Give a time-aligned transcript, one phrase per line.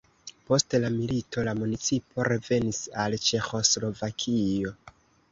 [0.45, 4.73] Post la milito la municipo revenis al Ĉeĥoslovakio.